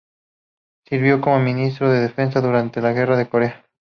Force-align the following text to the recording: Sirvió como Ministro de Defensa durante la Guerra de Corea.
Sirvió 0.87 1.21
como 1.21 1.39
Ministro 1.39 1.91
de 1.91 1.99
Defensa 1.99 2.41
durante 2.41 2.81
la 2.81 2.91
Guerra 2.91 3.17
de 3.17 3.29
Corea. 3.29 3.65